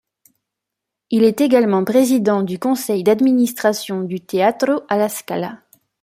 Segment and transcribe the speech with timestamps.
[1.11, 5.59] Il est également président du conseil d'administration du Teatro alla Scala.